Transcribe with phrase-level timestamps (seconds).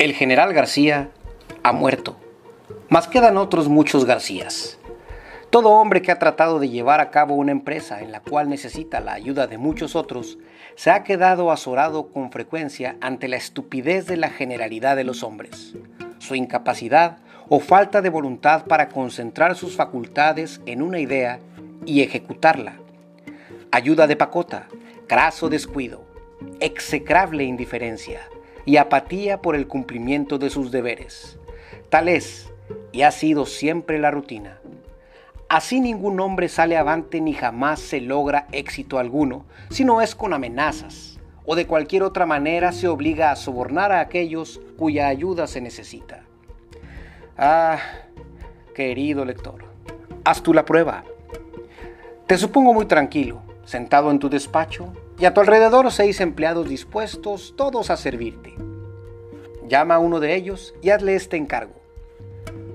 [0.00, 1.10] El general García
[1.62, 2.16] ha muerto,
[2.88, 4.78] mas quedan otros muchos Garcías.
[5.50, 9.00] Todo hombre que ha tratado de llevar a cabo una empresa en la cual necesita
[9.00, 10.38] la ayuda de muchos otros,
[10.74, 15.74] se ha quedado azorado con frecuencia ante la estupidez de la generalidad de los hombres,
[16.18, 17.18] su incapacidad
[17.50, 21.40] o falta de voluntad para concentrar sus facultades en una idea
[21.84, 22.76] y ejecutarla.
[23.70, 24.66] Ayuda de pacota,
[25.06, 26.06] craso descuido,
[26.58, 28.22] execrable indiferencia,
[28.64, 31.38] y apatía por el cumplimiento de sus deberes.
[31.88, 32.50] Tal es
[32.92, 34.60] y ha sido siempre la rutina.
[35.48, 40.32] Así ningún hombre sale avante ni jamás se logra éxito alguno, si no es con
[40.32, 45.60] amenazas, o de cualquier otra manera se obliga a sobornar a aquellos cuya ayuda se
[45.60, 46.22] necesita.
[47.36, 47.78] Ah,
[48.76, 49.64] querido lector,
[50.24, 51.02] haz tú la prueba.
[52.26, 57.52] Te supongo muy tranquilo, sentado en tu despacho, y a tu alrededor seis empleados dispuestos,
[57.54, 58.54] todos a servirte.
[59.68, 61.74] Llama a uno de ellos y hazle este encargo.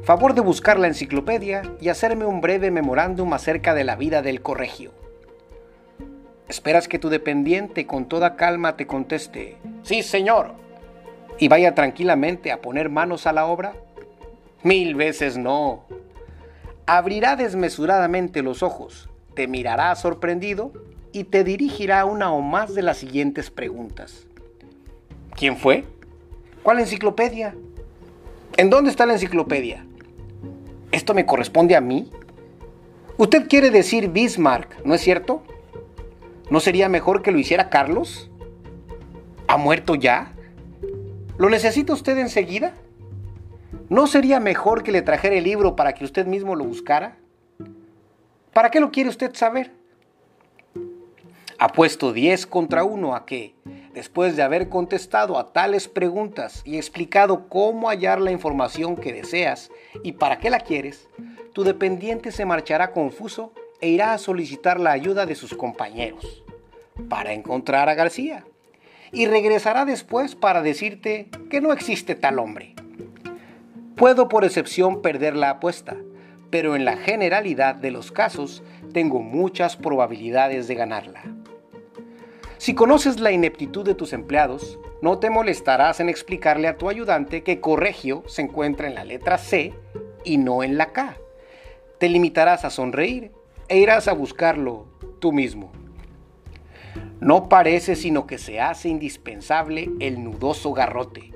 [0.03, 4.43] Favor de buscar la enciclopedia y hacerme un breve memorándum acerca de la vida del
[4.43, 4.91] corregio.
[6.47, 10.53] ¿Esperas que tu dependiente con toda calma te conteste, sí señor,
[11.39, 13.73] y vaya tranquilamente a poner manos a la obra?
[14.61, 15.85] Mil veces no.
[16.85, 20.71] Abrirá desmesuradamente los ojos, te mirará sorprendido
[21.15, 24.27] y te dirigirá una o más de las siguientes preguntas.
[25.33, 25.85] ¿Quién fue?
[26.61, 27.55] ¿Cuál enciclopedia?
[28.57, 29.85] ¿En dónde está la enciclopedia?
[30.91, 32.11] ¿Esto me corresponde a mí?
[33.15, 35.41] Usted quiere decir Bismarck, ¿no es cierto?
[36.49, 38.29] ¿No sería mejor que lo hiciera Carlos?
[39.47, 40.33] ¿Ha muerto ya?
[41.37, 42.73] ¿Lo necesita usted enseguida?
[43.87, 47.15] ¿No sería mejor que le trajera el libro para que usted mismo lo buscara?
[48.51, 49.84] ¿Para qué lo quiere usted saber?
[51.57, 53.55] Apuesto 10 contra 1 a que,
[53.93, 59.71] después de haber contestado a tales preguntas y explicado cómo hallar la información que deseas
[60.03, 61.07] y para qué la quieres,
[61.53, 66.43] tu dependiente se marchará confuso e irá a solicitar la ayuda de sus compañeros
[67.07, 68.45] para encontrar a García
[69.13, 72.75] y regresará después para decirte que no existe tal hombre.
[73.95, 75.95] Puedo por excepción perder la apuesta,
[76.49, 81.23] pero en la generalidad de los casos tengo muchas probabilidades de ganarla.
[82.57, 87.43] Si conoces la ineptitud de tus empleados, no te molestarás en explicarle a tu ayudante
[87.43, 89.73] que corregio se encuentra en la letra C
[90.23, 91.17] y no en la K.
[91.99, 93.31] Te limitarás a sonreír
[93.67, 94.85] e irás a buscarlo
[95.19, 95.71] tú mismo.
[97.19, 101.33] No parece sino que se hace indispensable el nudoso garrote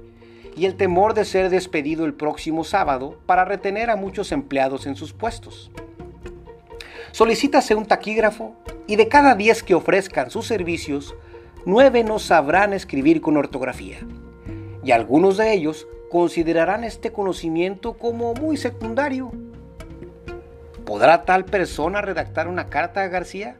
[0.55, 4.95] y el temor de ser despedido el próximo sábado para retener a muchos empleados en
[4.95, 5.71] sus puestos.
[7.11, 8.55] Solicítase un taquígrafo
[8.87, 11.15] y de cada 10 que ofrezcan sus servicios,
[11.65, 13.99] 9 no sabrán escribir con ortografía.
[14.83, 19.31] Y algunos de ellos considerarán este conocimiento como muy secundario.
[20.85, 23.57] ¿Podrá tal persona redactar una carta a García?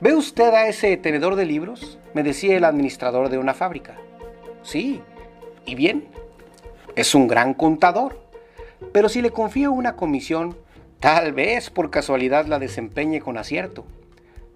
[0.00, 1.98] ¿Ve usted a ese tenedor de libros?
[2.12, 3.96] Me decía el administrador de una fábrica.
[4.62, 5.00] Sí,
[5.64, 6.08] y bien,
[6.96, 8.20] es un gran contador.
[8.92, 10.56] Pero si le confío una comisión,
[11.00, 13.84] Tal vez por casualidad la desempeñe con acierto,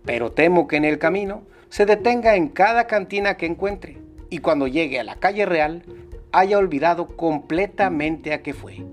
[0.04, 3.98] pero temo que en el camino se detenga en cada cantina que encuentre
[4.30, 5.84] y cuando llegue a la calle real
[6.32, 8.84] haya olvidado completamente a qué fue.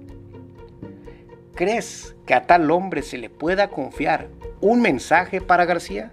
[1.56, 4.30] ¿Crees que a tal hombre se le pueda confiar
[4.60, 6.12] un mensaje para García?